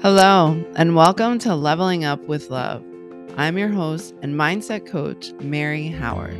[0.00, 2.84] Hello, and welcome to Leveling Up with Love.
[3.36, 6.36] I'm your host and mindset coach, Mary Howard.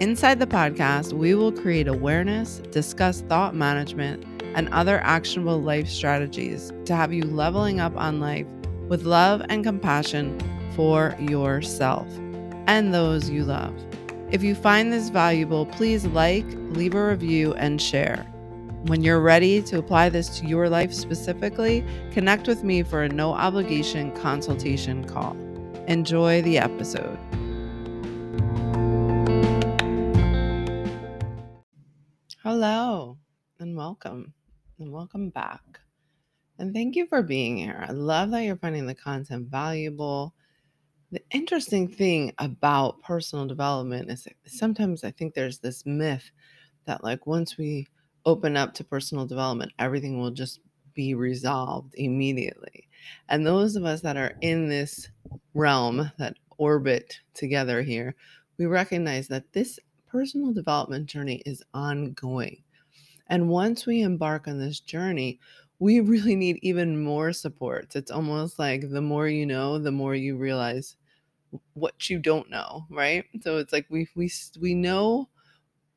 [0.00, 4.24] Inside the podcast, we will create awareness, discuss thought management,
[4.56, 8.48] and other actionable life strategies to have you leveling up on life
[8.88, 10.36] with love and compassion
[10.74, 12.08] for yourself
[12.66, 13.72] and those you love.
[14.32, 18.26] If you find this valuable, please like, leave a review, and share.
[18.86, 23.08] When you're ready to apply this to your life specifically, connect with me for a
[23.08, 25.36] no obligation consultation call.
[25.88, 27.18] Enjoy the episode.
[32.44, 33.18] Hello,
[33.58, 34.32] and welcome,
[34.78, 35.80] and welcome back.
[36.60, 37.84] And thank you for being here.
[37.86, 40.34] I love that you're finding the content valuable.
[41.10, 46.30] The interesting thing about personal development is sometimes I think there's this myth
[46.86, 47.88] that, like, once we
[48.28, 50.60] open up to personal development, everything will just
[50.92, 52.86] be resolved immediately.
[53.30, 55.08] And those of us that are in this
[55.54, 58.14] realm that orbit together here,
[58.58, 62.62] we recognize that this personal development journey is ongoing.
[63.28, 65.40] And once we embark on this journey,
[65.78, 67.96] we really need even more support.
[67.96, 70.96] It's almost like the more you know, the more you realize
[71.72, 73.24] what you don't know, right?
[73.40, 75.30] So it's like we we we know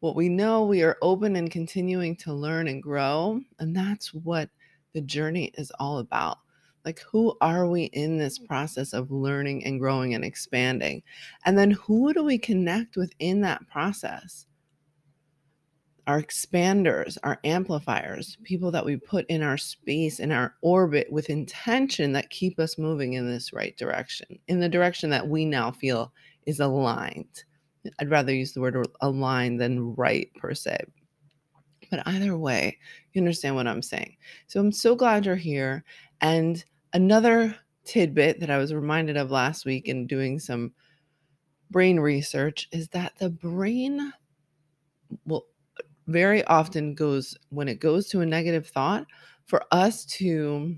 [0.02, 3.40] what we know, we are open and continuing to learn and grow.
[3.60, 4.50] And that's what
[4.94, 6.40] the journey is all about.
[6.84, 8.48] Like, who are we in this mm.
[8.48, 11.04] process of learning and growing and expanding?
[11.46, 14.48] And then who do we connect with in that process?
[16.08, 18.44] Our expanders, our amplifiers, mm-hmm.
[18.44, 22.80] people that we put in our space, in our orbit with intention that keep us
[22.80, 26.12] moving in this right direction, in the direction that we now feel
[26.48, 27.44] is aligned.
[28.00, 30.78] I'd rather use the word align than right per se.
[31.90, 32.78] But either way,
[33.14, 34.16] you understand what I'm saying.
[34.48, 35.84] So I'm so glad you're here.
[36.22, 40.72] And another tidbit that I was reminded of last week in doing some
[41.69, 44.13] brain research is that the brain
[45.25, 45.48] will
[46.08, 49.06] very often goes when it goes to a negative thought
[49.46, 50.75] for us to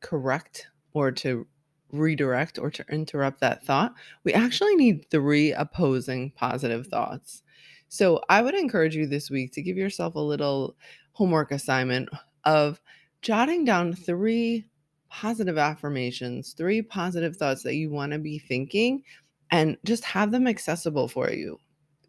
[0.00, 1.46] correct or to
[1.92, 3.94] redirect or to interrupt that thought,
[4.24, 6.90] we actually need three opposing positive mm-hmm.
[6.90, 7.42] thoughts.
[7.88, 10.76] So I would encourage you this week to give yourself a little
[11.12, 12.08] homework assignment
[12.44, 12.80] of
[13.20, 14.64] jotting down three
[15.10, 19.02] positive affirmations, three positive thoughts that you want to be thinking,
[19.50, 21.58] and just have them accessible for you.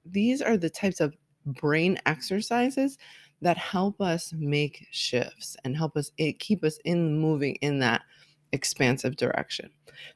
[0.06, 1.14] These are the types of
[1.46, 2.98] brain exercises
[3.42, 8.04] that help us make shifts and help us it, keep us in moving in that
[8.54, 9.70] expansive direction.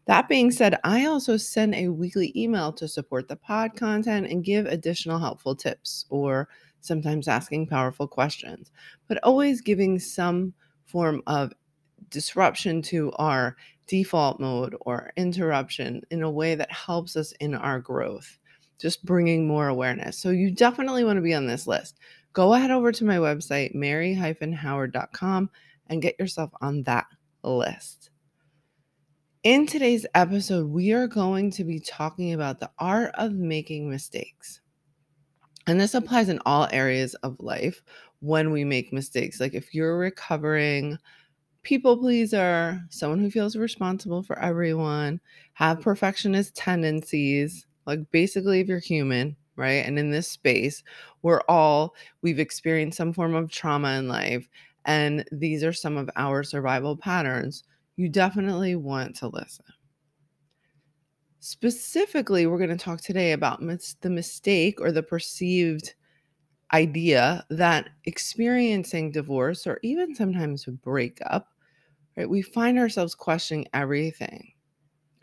[0.05, 4.43] That being said, I also send a weekly email to support the pod content and
[4.43, 6.47] give additional helpful tips or
[6.79, 8.71] sometimes asking powerful questions,
[9.07, 10.53] but always giving some
[10.85, 11.51] form of
[12.09, 17.79] disruption to our default mode or interruption in a way that helps us in our
[17.79, 18.37] growth,
[18.79, 20.17] just bringing more awareness.
[20.17, 21.97] So, you definitely want to be on this list.
[22.33, 25.49] Go ahead over to my website, mary-howard.com,
[25.87, 27.05] and get yourself on that
[27.43, 28.11] list.
[29.47, 34.59] In today's episode, we are going to be talking about the art of making mistakes.
[35.65, 37.81] And this applies in all areas of life
[38.19, 39.39] when we make mistakes.
[39.39, 40.97] Like if you're recovering
[41.63, 45.21] people pleaser, someone who feels responsible for everyone,
[45.53, 49.85] have perfectionist tendencies, like basically if you're human, right?
[49.85, 50.83] And in this space,
[51.21, 54.49] we're all we've experienced some form of trauma in life
[54.83, 57.63] and these are some of our survival patterns
[57.97, 59.65] you definitely want to listen.
[61.39, 65.93] Specifically, we're going to talk today about mis- the mistake or the perceived
[66.73, 71.49] idea that experiencing divorce or even sometimes a breakup,
[72.15, 74.53] right, we find ourselves questioning everything.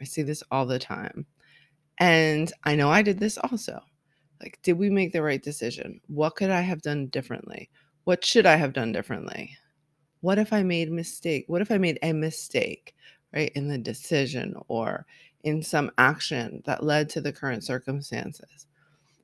[0.00, 1.26] I see this all the time.
[1.98, 3.80] And I know I did this also.
[4.40, 6.00] Like, did we make the right decision?
[6.08, 7.70] What could I have done differently?
[8.04, 9.56] What should I have done differently?
[10.24, 11.44] What if I made mistake?
[11.48, 12.94] What if I made a mistake,
[13.34, 15.04] right, in the decision or
[15.42, 18.66] in some action that led to the current circumstances?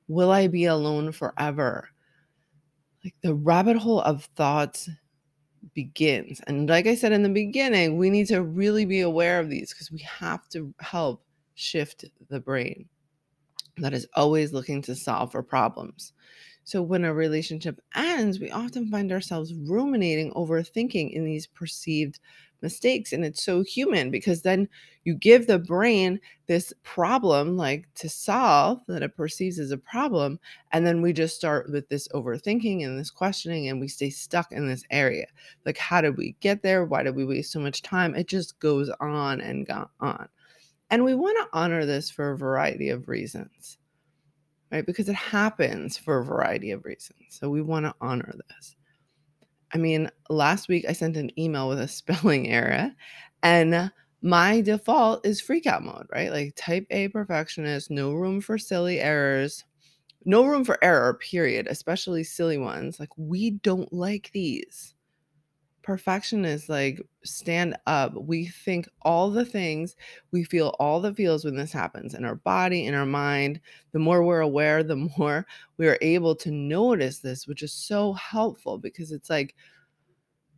[0.07, 1.89] Will I be alone forever?
[3.03, 4.91] Like the rabbit hole of thoughts
[5.73, 6.39] begins.
[6.45, 9.73] And like I said in the beginning, we need to really be aware of these
[9.73, 11.25] because we have to help
[11.55, 12.87] shift the brain
[13.77, 16.13] that is always looking to solve for problems.
[16.71, 22.21] So when a relationship ends, we often find ourselves ruminating, overthinking in these perceived
[22.61, 24.69] mistakes and it's so human because then
[25.03, 30.39] you give the brain this problem like to solve that it perceives as a problem
[30.71, 34.53] and then we just start with this overthinking and this questioning and we stay stuck
[34.53, 35.25] in this area.
[35.65, 36.85] Like how did we get there?
[36.85, 38.15] Why did we waste so much time?
[38.15, 39.69] It just goes on and
[39.99, 40.29] on.
[40.89, 43.77] And we want to honor this for a variety of reasons
[44.71, 48.75] right because it happens for a variety of reasons so we want to honor this
[49.73, 52.91] I mean, last week I sent an email with a spelling error,
[53.43, 53.91] and
[54.21, 56.31] my default is freak out mode, right?
[56.31, 59.63] Like type A perfectionist, no room for silly errors,
[60.25, 62.99] no room for error, period, especially silly ones.
[62.99, 64.93] Like, we don't like these
[65.83, 68.13] perfectionists like stand up.
[68.15, 69.95] We think all the things
[70.31, 73.61] we feel all the feels when this happens in our body in our mind.
[73.91, 75.45] The more we're aware the more
[75.77, 79.55] we are able to notice this which is so helpful because it's like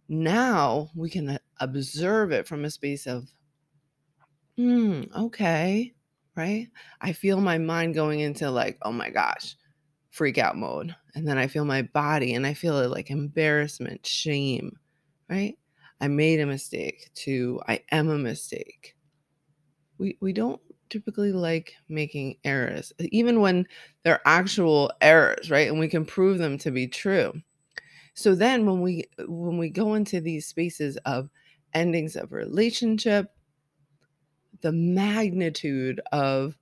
[0.08, 3.34] now we can uh, observe it from a space of
[4.58, 5.94] hmm okay
[6.36, 6.70] right?
[7.00, 9.56] I feel my mind going into like oh my gosh
[10.12, 10.96] freak out mode.
[11.16, 14.80] And then i feel my body and i feel it like embarrassment shame
[15.34, 15.58] right?
[16.00, 18.96] I made a mistake to I am a mistake.
[19.98, 23.66] We we don't typically like making errors, even when
[24.04, 25.68] they're actual errors, right?
[25.68, 27.34] And we can prove them to be true.
[28.16, 31.30] So then when we when we go into these spaces of
[31.74, 33.28] endings of relationship,
[34.62, 36.58] the magnitude of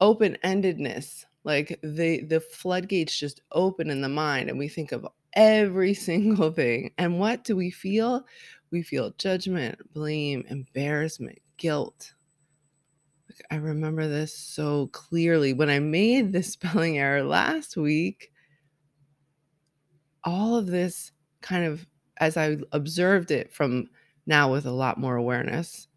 [0.00, 5.94] open-endedness, like the the floodgates just open in the mind and we think of every
[5.94, 6.92] single thing.
[6.98, 8.24] And what do we feel?
[8.70, 12.12] We feel judgment, blame, embarrassment, guilt.
[13.50, 15.52] I remember this so clearly.
[15.52, 18.30] When I made the spelling error last week,
[20.24, 21.86] all of this kind of,
[22.18, 23.88] as I observed it from
[24.26, 25.88] now with a lot more awareness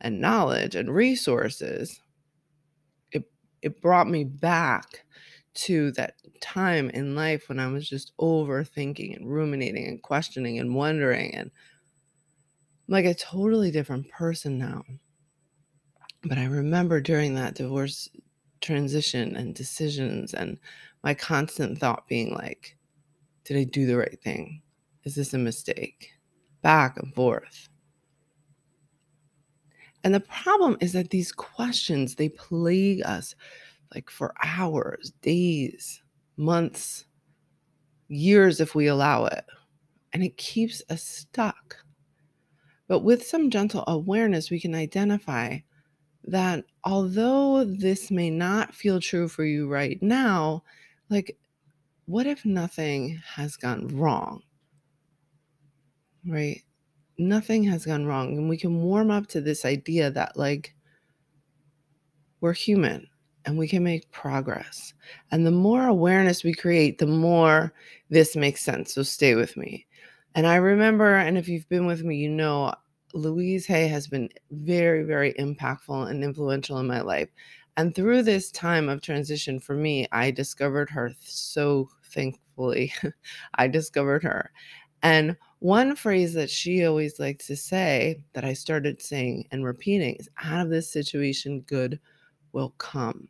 [0.00, 2.00] and knowledge and resources,
[3.12, 3.24] it,
[3.62, 5.03] it brought me back
[5.54, 10.74] to that time in life when I was just overthinking and ruminating and questioning and
[10.74, 11.50] wondering and
[12.88, 14.82] I'm like a totally different person now.
[16.24, 18.08] But I remember during that divorce
[18.60, 20.58] transition and decisions and
[21.02, 22.76] my constant thought being like,
[23.44, 24.62] did I do the right thing?
[25.04, 26.12] Is this a mistake?
[26.62, 27.68] Back and forth.
[30.02, 33.34] And the problem is that these questions, they plague us
[33.94, 36.02] like for hours, days,
[36.36, 37.06] months,
[38.08, 39.44] years if we allow it.
[40.12, 41.76] And it keeps us stuck.
[42.86, 45.58] But with some gentle awareness, we can identify
[46.24, 50.62] that although this may not feel true for you right now,
[51.10, 51.36] like,
[52.06, 54.42] what if nothing has gone wrong?
[56.26, 56.62] Right?
[57.18, 58.36] Nothing has gone wrong.
[58.36, 60.74] And we can warm up to this idea that, like,
[62.40, 63.06] we're human
[63.44, 64.94] and we can make progress.
[65.30, 67.72] And the more awareness we create, the more
[68.10, 68.94] this makes sense.
[68.94, 69.86] So stay with me.
[70.34, 72.74] And I remember, and if you've been with me, you know,
[73.12, 77.28] Louise Hay has been very, very impactful and influential in my life.
[77.76, 82.92] And through this time of transition for me, I discovered her so thankfully.
[83.54, 84.50] I discovered her.
[85.02, 90.16] And one phrase that she always liked to say that I started saying and repeating
[90.16, 92.00] is out of this situation, good
[92.52, 93.28] will come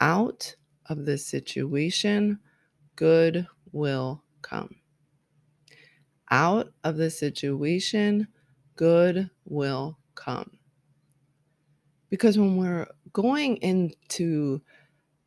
[0.00, 0.54] out
[0.88, 2.38] of this situation,
[2.96, 4.76] good will come.
[6.30, 8.28] Out of the situation,
[8.76, 10.50] good will come.
[12.10, 14.60] Because when we're going into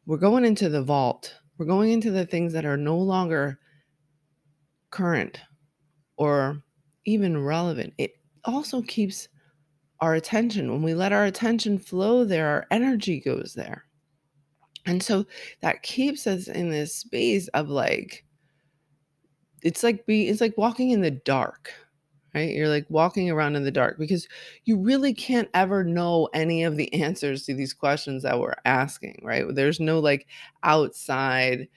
[0.06, 3.60] we're going into the vault, we're going into the things that are no longer
[4.90, 5.40] current
[6.18, 6.64] or
[7.06, 7.94] even relevant.
[7.98, 9.28] It also keeps
[10.02, 10.72] our attention.
[10.72, 13.86] When we let our attention flow there, our energy goes there.
[14.86, 15.26] And so
[15.62, 18.26] that keeps us in this space of like,
[19.62, 21.74] it's like be it's like walking in the dark,
[22.34, 22.52] right?
[22.54, 24.28] You're like walking around in the dark because
[24.66, 29.20] you really can't ever know any of the answers to these questions that we're asking,
[29.24, 29.46] right?
[29.54, 30.28] There's no like
[30.64, 31.68] outside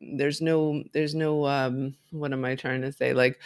[0.00, 3.12] there's no there's no um what am I trying to say?
[3.12, 3.40] Like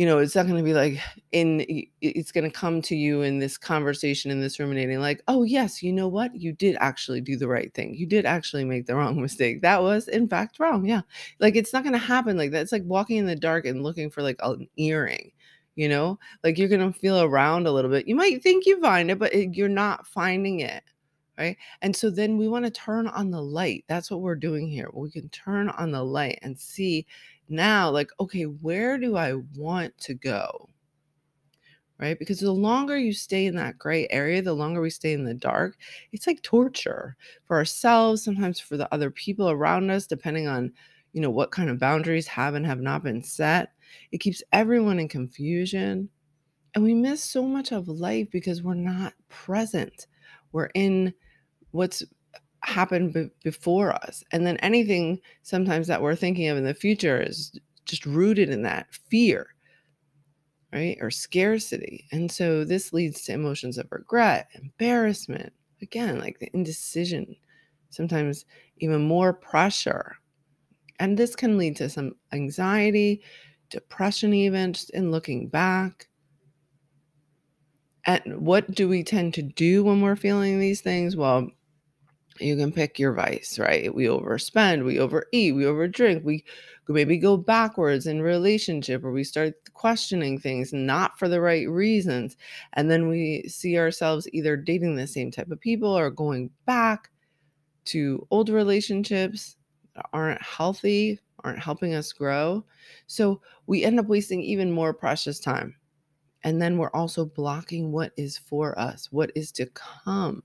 [0.00, 0.98] you know, it's not going to be like
[1.30, 1.62] in,
[2.00, 5.82] it's going to come to you in this conversation, in this ruminating, like, oh, yes,
[5.82, 6.34] you know what?
[6.34, 7.94] You did actually do the right thing.
[7.94, 9.60] You did actually make the wrong mistake.
[9.60, 10.86] That was, in fact, wrong.
[10.86, 11.02] Yeah.
[11.38, 12.62] Like, it's not going to happen like that.
[12.62, 15.32] It's like walking in the dark and looking for like an earring,
[15.74, 18.08] you know, like you're going to feel around a little bit.
[18.08, 20.82] You might think you find it, but it, you're not finding it
[21.38, 21.56] right?
[21.80, 23.84] And so then we want to turn on the light.
[23.88, 24.90] That's what we're doing here.
[24.92, 27.06] We can turn on the light and see
[27.50, 30.68] now, like, okay, where do I want to go?
[31.98, 32.18] right?
[32.18, 35.34] Because the longer you stay in that gray area, the longer we stay in the
[35.34, 35.76] dark,
[36.12, 40.72] it's like torture for ourselves, sometimes for the other people around us, depending on,
[41.12, 43.72] you know, what kind of boundaries have and have not been set.
[44.12, 46.08] It keeps everyone in confusion.
[46.74, 50.06] And we miss so much of life because we're not present.
[50.52, 51.12] We're in
[51.72, 52.04] what's
[52.62, 54.22] happened b- before us.
[54.32, 58.62] And then anything sometimes that we're thinking of in the future is just rooted in
[58.62, 59.54] that fear
[60.72, 60.98] right?
[61.00, 62.06] Or scarcity.
[62.12, 65.52] And so this leads to emotions of regret, embarrassment,
[65.82, 67.36] again, like the indecision,
[67.90, 68.44] sometimes
[68.78, 70.16] even more pressure.
[70.98, 73.22] And this can lead to some anxiety,
[73.70, 76.08] depression, even just in looking back.
[78.04, 81.16] And what do we tend to do when we're feeling these things?
[81.16, 81.50] Well,
[82.40, 83.94] you can pick your vice, right?
[83.94, 86.44] We overspend, we overeat, we overdrink, we
[86.88, 92.36] maybe go backwards in relationship or we start questioning things not for the right reasons.
[92.72, 97.10] And then we see ourselves either dating the same type of people or going back
[97.86, 99.56] to old relationships
[99.94, 102.64] that aren't healthy, aren't helping us grow.
[103.06, 105.76] So we end up wasting even more precious time.
[106.42, 110.42] And then we're also blocking what is for us, what is to come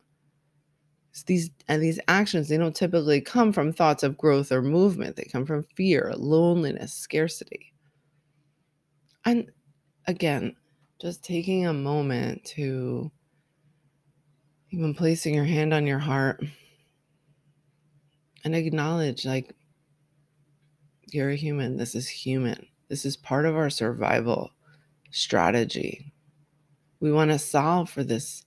[1.23, 5.15] these and these actions they don't typically come from thoughts of growth or movement.
[5.15, 7.73] They come from fear loneliness scarcity.
[9.25, 9.51] And
[10.07, 10.55] again
[11.01, 13.11] just taking a moment to
[14.71, 16.43] even placing your hand on your heart
[18.43, 19.53] and acknowledge like
[21.11, 21.77] you're a human.
[21.77, 22.67] This is human.
[22.87, 24.51] This is part of our survival
[25.11, 26.13] strategy.
[26.99, 28.44] We want to solve for this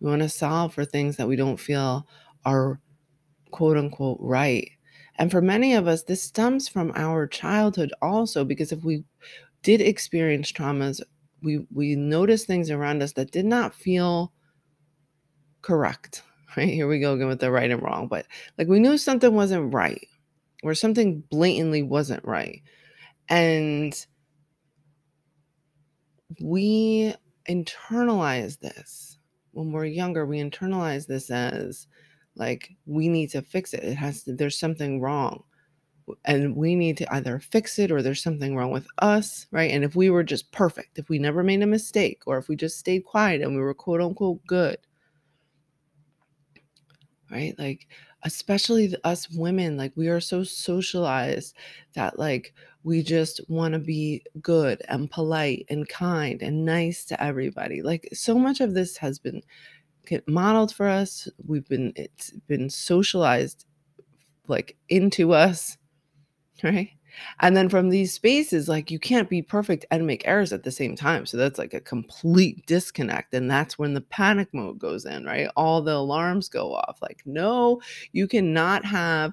[0.00, 2.06] we want to solve for things that we don't feel
[2.44, 2.80] are
[3.50, 4.70] quote unquote right.
[5.16, 9.04] And for many of us, this stems from our childhood also, because if we
[9.62, 11.00] did experience traumas,
[11.42, 14.32] we, we noticed things around us that did not feel
[15.62, 16.22] correct.
[16.56, 18.26] Right here we go again with the right and wrong, but
[18.56, 20.08] like we knew something wasn't right,
[20.62, 22.62] or something blatantly wasn't right.
[23.28, 23.94] And
[26.40, 27.14] we
[27.48, 29.17] internalize this
[29.58, 31.88] when we're younger, we internalize this as
[32.36, 33.82] like we need to fix it.
[33.82, 35.42] It has to, there's something wrong.
[36.24, 39.70] And we need to either fix it or there's something wrong with us, right?
[39.70, 42.56] And if we were just perfect, if we never made a mistake, or if we
[42.56, 44.78] just stayed quiet and we were quote unquote good,
[47.30, 47.54] right?
[47.58, 47.88] Like,
[48.24, 51.54] especially us women, like we are so socialized
[51.94, 57.22] that like we just want to be good and polite and kind and nice to
[57.22, 57.82] everybody.
[57.82, 59.42] Like so much of this has been
[60.26, 61.28] modeled for us.
[61.46, 63.66] We've been it's been socialized
[64.48, 65.78] like into us,
[66.64, 66.90] right?
[67.40, 70.70] And then from these spaces, like you can't be perfect and make errors at the
[70.70, 71.26] same time.
[71.26, 73.34] So that's like a complete disconnect.
[73.34, 75.48] And that's when the panic mode goes in, right?
[75.56, 76.98] All the alarms go off.
[77.02, 77.80] Like, no,
[78.12, 79.32] you cannot have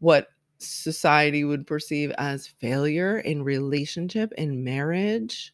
[0.00, 0.28] what
[0.58, 5.52] society would perceive as failure in relationship in marriage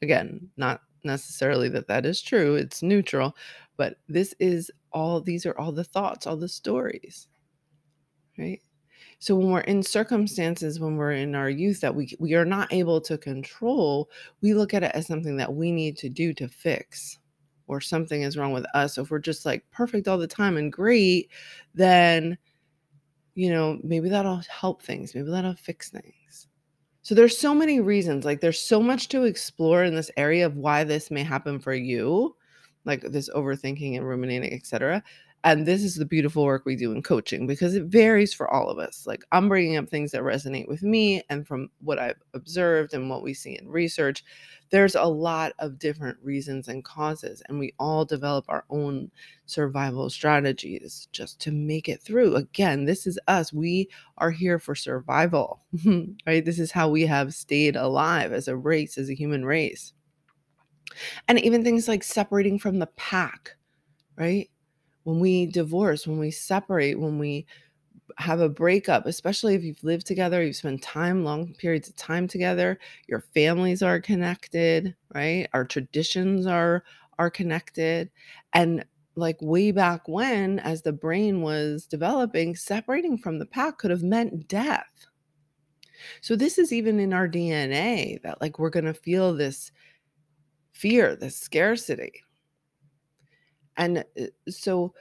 [0.00, 3.36] again not necessarily that that is true it's neutral
[3.76, 7.28] but this is all these are all the thoughts all the stories
[8.38, 8.60] right
[9.22, 12.72] so when we're in circumstances when we're in our youth that we we are not
[12.72, 14.10] able to control
[14.40, 17.18] we look at it as something that we need to do to fix
[17.68, 20.56] or something is wrong with us so if we're just like perfect all the time
[20.56, 21.30] and great
[21.74, 22.36] then
[23.34, 25.14] you know, maybe that'll help things.
[25.14, 26.48] Maybe that'll fix things.
[27.02, 28.24] So there's so many reasons.
[28.24, 31.74] Like there's so much to explore in this area of why this may happen for
[31.74, 32.36] you,
[32.84, 35.02] like this overthinking and ruminating, etc.
[35.44, 38.68] And this is the beautiful work we do in coaching because it varies for all
[38.68, 39.06] of us.
[39.06, 43.10] Like I'm bringing up things that resonate with me and from what I've observed and
[43.10, 44.24] what we see in research,
[44.70, 49.10] there's a lot of different reasons and causes and we all develop our own
[49.46, 52.36] survival strategies just to make it through.
[52.36, 53.52] Again, this is us.
[53.52, 55.64] We are here for survival.
[56.26, 56.44] right?
[56.44, 59.92] This is how we have stayed alive as a race, as a human race.
[61.26, 63.56] And even things like separating from the pack,
[64.16, 64.48] right?
[65.04, 67.46] When we divorce, when we separate, when we
[68.18, 72.28] have a breakup, especially if you've lived together, you've spent time, long periods of time
[72.28, 72.78] together,
[73.08, 75.48] your families are connected, right?
[75.52, 76.84] Our traditions are
[77.18, 78.10] are connected.
[78.52, 83.90] And like way back when, as the brain was developing, separating from the pack could
[83.90, 85.06] have meant death.
[86.20, 89.72] So this is even in our DNA that like we're gonna feel this
[90.72, 92.24] fear, this scarcity.
[93.76, 94.94] And uh, so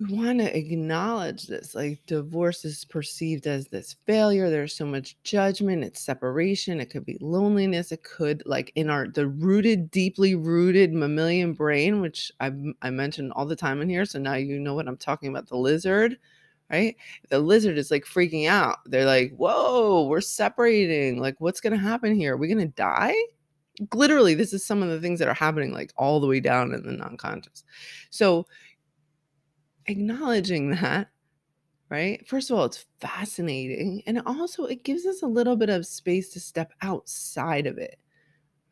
[0.00, 5.16] we want to acknowledge this like divorce is perceived as this failure there's so much
[5.24, 10.36] judgment it's separation it could be loneliness it could like in our the rooted deeply
[10.36, 12.52] rooted mammalian brain which i
[12.82, 15.48] i mentioned all the time in here so now you know what i'm talking about
[15.48, 16.16] the lizard
[16.70, 16.96] right?
[17.30, 22.14] The lizard is like freaking out they're like whoa we're separating like what's gonna happen
[22.14, 22.34] here?
[22.34, 23.14] Are we gonna die
[23.94, 26.72] literally this is some of the things that are happening like all the way down
[26.72, 27.64] in the non-conscious.
[28.10, 28.46] So
[29.86, 31.08] acknowledging that
[31.90, 32.26] right?
[32.28, 36.30] First of all it's fascinating and also it gives us a little bit of space
[36.30, 37.98] to step outside of it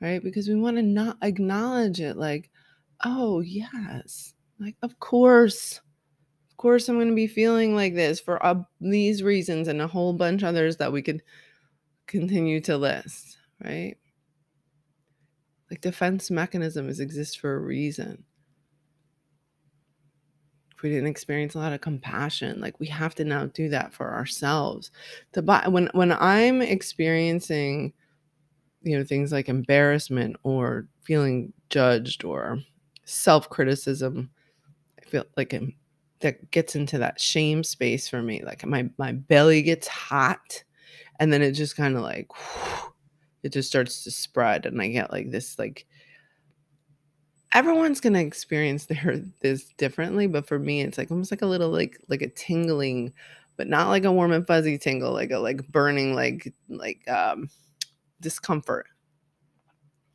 [0.01, 0.23] right?
[0.23, 2.51] Because we want to not acknowledge it like
[3.05, 5.81] oh yes like of course
[6.51, 9.87] of course i'm going to be feeling like this for uh, these reasons and a
[9.87, 11.23] whole bunch others that we could
[12.07, 13.97] continue to list right
[15.71, 18.23] like defense mechanisms exist for a reason.
[20.75, 23.95] If we didn't experience a lot of compassion like we have to now do that
[23.95, 24.91] for ourselves.
[25.33, 27.95] The when when i'm experiencing
[28.83, 32.59] you know things like embarrassment or feeling judged or
[33.05, 34.31] self-criticism
[35.01, 35.75] i feel like I'm,
[36.21, 38.43] that gets into that shame space for me.
[38.45, 40.63] Like my my belly gets hot
[41.21, 42.93] and then it just kind of like whew,
[43.47, 45.87] it just starts to spread and i get like this like
[47.57, 51.71] everyone's gonna experience their this differently, but for me, it's like almost like a little
[51.71, 53.13] like like a tingling,
[53.57, 57.49] but not like a warm and fuzzy tingle, like a like burning like like um
[58.21, 58.87] discomfort.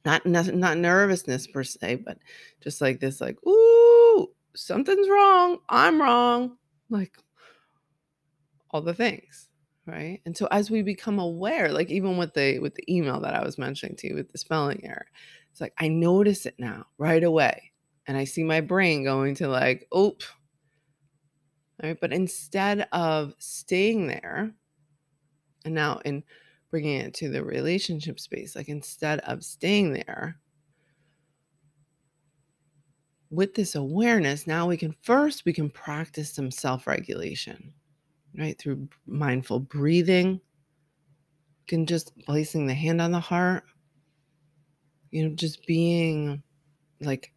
[0.05, 2.17] Not not nervousness per se, but
[2.61, 5.59] just like this, like ooh, something's wrong.
[5.69, 6.57] I'm wrong.
[6.89, 7.17] Like
[8.71, 9.49] all the things
[9.87, 13.33] right and so as we become aware like even with the with the email that
[13.33, 15.07] i was mentioning to you with the spelling error
[15.51, 17.71] it's like I notice it now right away.
[18.07, 20.23] And I see my brain going to like, oop.
[21.83, 21.97] Right.
[21.99, 24.53] But instead of staying there,
[25.65, 26.23] and now in
[26.69, 30.39] bringing it to the relationship space, like instead of staying there
[33.29, 37.73] with this awareness, now we can first, we can practice some self regulation,
[38.37, 38.57] right?
[38.57, 40.41] Through mindful breathing,
[41.67, 43.63] can just placing the hand on the heart
[45.11, 46.41] you know, just being
[47.01, 47.33] like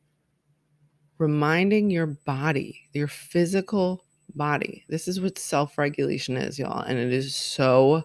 [1.19, 4.85] reminding your body, your physical body.
[4.89, 6.81] This is what self regulation is, y'all.
[6.81, 8.05] And it is so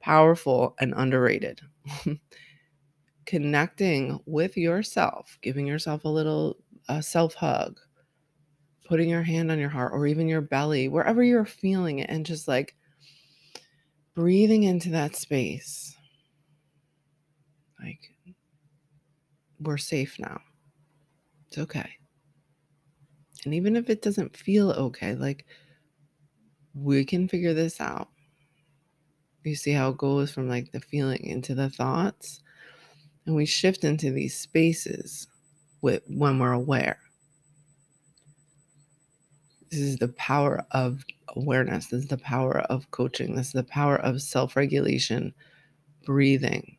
[0.00, 1.60] powerful and underrated.
[3.26, 6.56] Connecting with yourself, giving yourself a little
[6.88, 7.78] uh, self hug,
[8.92, 12.26] putting your hand on your heart or even your belly, wherever you're feeling it, and
[12.26, 12.76] just like
[14.14, 15.96] breathing into that space.
[17.82, 18.00] Like
[19.60, 20.42] we're safe now.
[21.48, 21.88] It's okay.
[23.46, 25.46] And even if it doesn't feel okay, like
[26.74, 28.10] we can figure this out.
[29.42, 32.42] You see how it goes from like the feeling into the thoughts?
[33.24, 35.28] And we shift into these spaces
[35.80, 36.98] with when we're aware.
[39.72, 41.88] This is the power of awareness.
[41.88, 43.36] This is the power of coaching.
[43.36, 45.34] This is the power of self regulation,
[46.06, 46.78] breathing,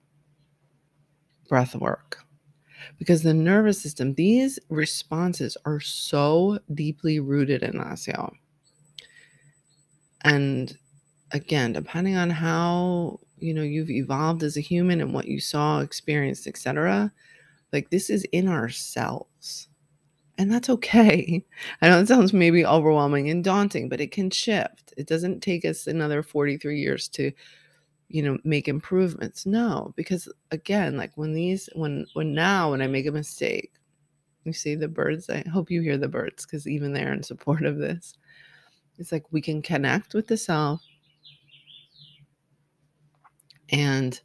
[1.50, 2.20] breath work
[3.00, 8.34] because the nervous system, these responses are so deeply rooted in us, y'all.
[10.24, 10.78] And
[11.32, 15.80] again, depending on how you know you've evolved as a human and what you saw,
[15.80, 17.12] experienced, etc.,
[17.74, 19.68] like this is in our cells.
[20.38, 21.44] And that's okay.
[21.82, 24.94] I know it sounds maybe overwhelming and daunting, but it can shift.
[24.98, 27.32] It doesn't take us another 43 years to
[28.10, 29.46] you know make improvements.
[29.46, 33.74] No because again like when these when when now when i make a mistake
[34.44, 37.64] you see the birds i hope you hear the birds because even they're in support
[37.66, 38.16] of this.
[39.00, 40.82] It's like we can connect with the self
[43.72, 44.20] and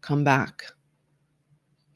[0.00, 0.64] come back.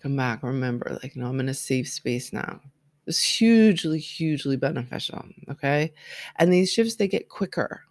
[0.02, 0.42] Come back.
[0.42, 2.60] Remember like no i'm in a safe space now
[3.06, 5.92] it's hugely hugely beneficial okay?
[6.36, 7.82] And these shifts they get quicker.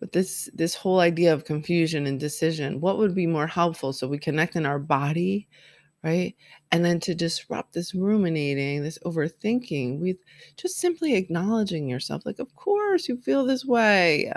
[0.00, 3.92] But this this whole idea of confusion and decision what would be more helpful?
[3.92, 5.48] So we connect in our body
[6.04, 6.36] right?
[6.72, 10.16] And then to disrupt this ruminating this overthinking with
[10.56, 14.32] just simply acknowledging yourself like of course you feel this way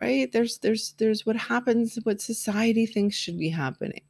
[0.00, 0.30] right?
[0.32, 4.02] There's there's there's what happens what society thinks should be happening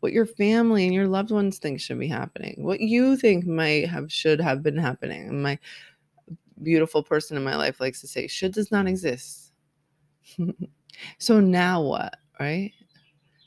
[0.00, 3.88] what your family and your loved ones think should be happening what you think might
[3.88, 5.58] have should have been happening my
[6.62, 9.44] beautiful person in my life likes to say should does not exist
[11.18, 12.72] so now what, right?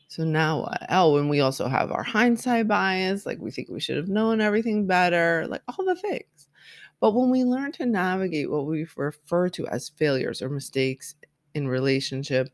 [0.10, 0.86] So now what?
[0.90, 3.26] Oh, and we also have our hindsight bias.
[3.26, 6.48] Like we think we should have known everything better, like all the things.
[7.00, 11.16] But when we learn to navigate what we refer to as failures or mistakes
[11.54, 12.50] in relationship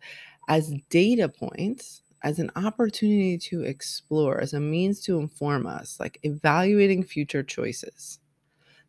[0.49, 6.19] as data points, as an opportunity to explore, as a means to inform us, like
[6.23, 8.19] evaluating future choices,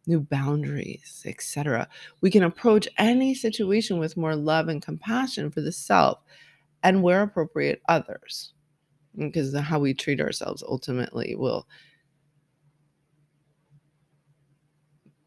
[0.07, 1.89] new boundaries, etc.
[2.21, 6.19] We can approach any situation with more love and compassion for the self
[6.83, 8.53] and where appropriate others.
[9.17, 11.67] Because how we treat ourselves ultimately will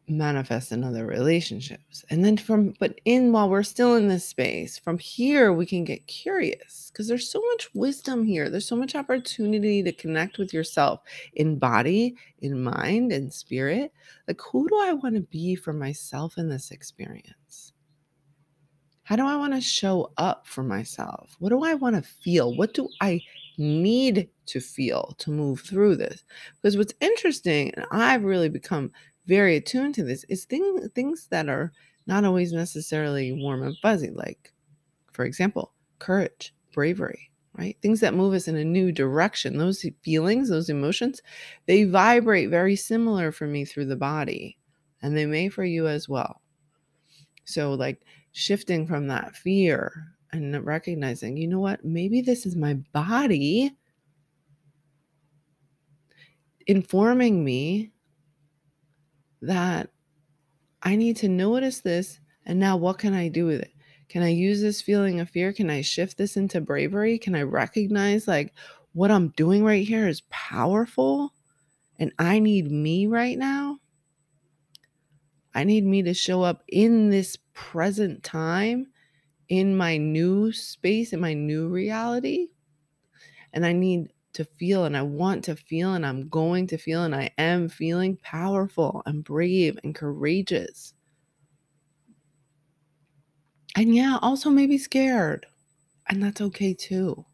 [0.08, 2.04] manifest in other relationships.
[2.10, 5.84] And then from, but in while we're still in this space, from here we can
[5.84, 8.48] get curious because there's so much wisdom here.
[8.50, 11.00] There's so much opportunity to connect with yourself
[11.34, 13.92] in body, in mind, and spirit.
[14.26, 17.72] Like, who do I want to be for myself in this experience?
[19.08, 21.34] How do I want to show up for myself?
[21.38, 22.54] What do I want to feel?
[22.54, 23.22] What do I
[23.56, 26.22] need to feel to move through this?
[26.60, 28.92] Because what's interesting, and I've really become
[29.28, 31.72] very attuned to this is things things that are
[32.06, 34.52] not always necessarily warm and fuzzy like
[35.12, 37.76] for example courage bravery right?
[37.82, 41.20] Things that move us in a new direction those feelings those emotions
[41.66, 44.56] they vibrate very similar for me through the body
[45.02, 46.40] and they may for you as well.
[47.44, 49.92] So like shifting from that fear
[50.32, 51.84] and recognizing you know what?
[51.84, 53.72] Maybe this is my body
[56.66, 57.92] informing me
[59.42, 59.90] that
[60.82, 62.20] I need to notice this.
[62.46, 63.72] And now, what can I do with it?
[64.08, 65.52] Can I use this feeling of fear?
[65.52, 67.18] Can I shift this into bravery?
[67.18, 68.54] Can I recognize like
[68.94, 71.34] what I'm doing right here is powerful
[71.98, 73.80] and I need me right now?
[75.54, 78.86] I need me to show up in this present time,
[79.48, 82.48] in my new space, in my new reality.
[83.52, 87.04] And I need to feel and I want to feel and I'm going to feel
[87.04, 90.94] and I am feeling powerful and brave and courageous.
[93.76, 95.46] And yeah, also maybe scared.
[96.08, 97.24] And that's okay too.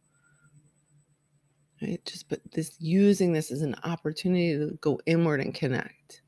[1.80, 2.04] Right?
[2.04, 6.22] Just but this using this as an opportunity to go inward and connect.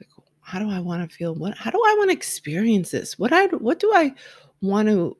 [0.00, 0.08] Like,
[0.40, 1.34] how do I want to feel?
[1.34, 3.18] What how do I want to experience this?
[3.18, 4.14] What I what do I
[4.62, 5.16] want to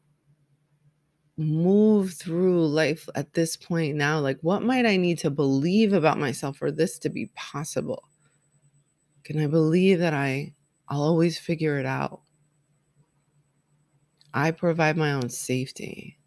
[1.36, 4.18] move through life at this point now?
[4.20, 8.08] Like, what might I need to believe about myself for this to be possible?
[9.24, 10.54] Can I believe that I,
[10.88, 12.22] I'll always figure it out?
[14.32, 16.18] I provide my own safety.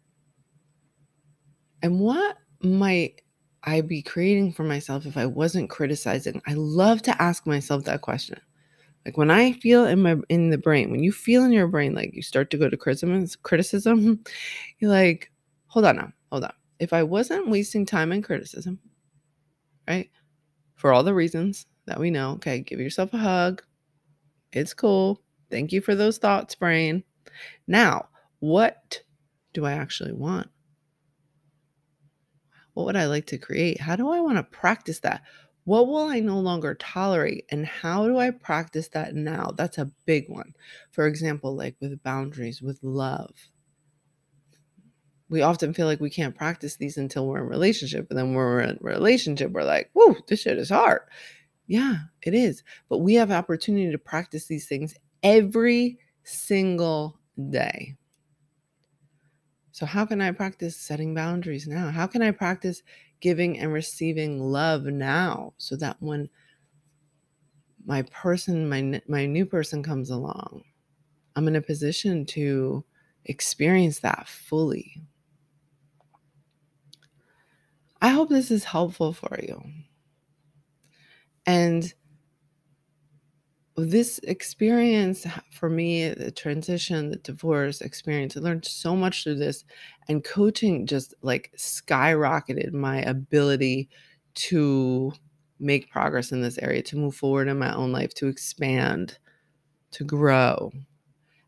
[1.82, 3.22] And what might
[3.62, 6.42] I be creating for myself if I wasn't criticizing?
[6.46, 8.40] I love to ask myself that question.
[9.04, 11.94] Like when I feel in my in the brain, when you feel in your brain
[11.94, 14.22] like you start to go to criticism, criticism,
[14.78, 15.30] you're like,
[15.66, 16.52] hold on now, hold on.
[16.78, 18.78] If I wasn't wasting time in criticism,
[19.88, 20.10] right?
[20.76, 23.62] For all the reasons that we know, okay, give yourself a hug.
[24.52, 25.20] It's cool.
[25.50, 27.04] Thank you for those thoughts, brain.
[27.66, 28.08] Now,
[28.40, 29.02] what
[29.52, 30.48] do I actually want?
[32.74, 33.80] What would I like to create?
[33.80, 35.22] How do I want to practice that?
[35.64, 37.44] What will I no longer tolerate?
[37.50, 39.52] And how do I practice that now?
[39.56, 40.54] That's a big one.
[40.90, 43.34] For example, like with boundaries, with love.
[45.28, 48.08] We often feel like we can't practice these until we're in relationship.
[48.10, 51.02] And then when we're in relationship, we're like, whoa, this shit is hard.
[51.68, 52.64] Yeah, it is.
[52.88, 57.20] But we have opportunity to practice these things every single
[57.50, 57.96] day.
[59.70, 61.90] So, how can I practice setting boundaries now?
[61.90, 62.82] How can I practice
[63.20, 66.28] giving and receiving love now so that when
[67.84, 70.62] my person my my new person comes along
[71.36, 72.84] i'm in a position to
[73.24, 75.00] experience that fully.
[78.02, 79.62] I hope this is helpful for you.
[81.46, 81.92] And
[83.84, 89.64] this experience for me, the transition, the divorce experience, I learned so much through this.
[90.08, 93.88] And coaching just like skyrocketed my ability
[94.34, 95.12] to
[95.58, 99.18] make progress in this area, to move forward in my own life, to expand,
[99.92, 100.72] to grow,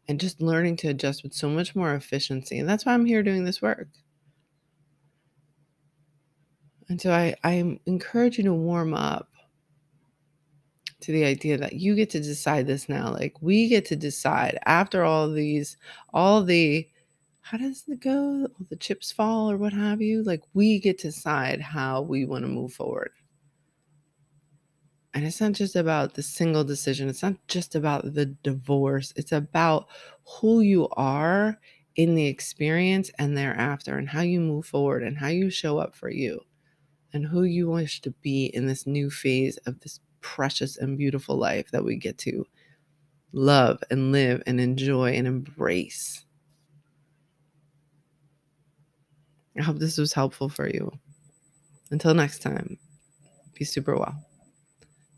[0.06, 2.58] and just learning to adjust with so much more efficiency.
[2.58, 3.88] And that's why I'm here doing this work.
[6.88, 9.31] And so I, I encourage you to warm up
[11.02, 13.12] to the idea that you get to decide this now.
[13.12, 15.76] Like we get to decide after all these,
[16.12, 16.88] all the,
[17.40, 18.46] how does it go?
[18.46, 20.22] All the chips fall or what have you.
[20.22, 23.10] Like we get to decide how we want to move forward.
[25.14, 27.08] And it's not just about the single decision.
[27.08, 29.12] It's not just about the divorce.
[29.16, 29.88] It's about
[30.24, 31.58] who you are
[31.96, 35.94] in the experience and thereafter and how you move forward and how you show up
[35.94, 36.40] for you
[37.12, 41.36] and who you wish to be in this new phase of this precious and beautiful
[41.36, 42.46] life that we get to
[43.32, 46.24] love and live and enjoy and embrace.
[49.58, 50.90] I hope this was helpful for you.
[51.90, 52.78] Until next time,
[53.54, 54.14] be super well.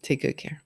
[0.03, 0.61] Take good care.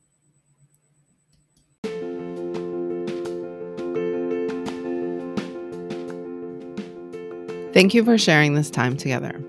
[7.74, 9.40] Thank you for sharing this time together.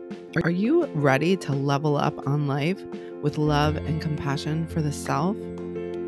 [0.44, 2.84] Are you ready to level up on life
[3.22, 5.38] with love and compassion for the self?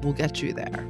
[0.04, 0.86] will get you there.